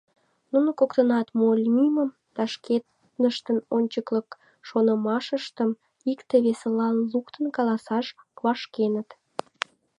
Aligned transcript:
Нуно 0.51 0.69
коктынат 0.79 1.27
мо 1.37 1.47
лиймым 1.63 2.09
да 2.35 2.43
шкеныштын 2.53 3.57
ончыкылык 3.75 4.29
шонымашыштым 4.67 5.71
икте 6.11 6.35
весылан 6.45 6.95
луктын 7.11 7.45
каласаш 7.57 8.07
вашкеныт. 8.43 9.09